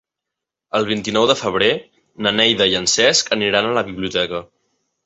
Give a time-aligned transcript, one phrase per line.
[0.79, 1.69] El vint-i-nou de febrer
[2.27, 4.45] na Neida i en Cesc aniran a la biblioteca.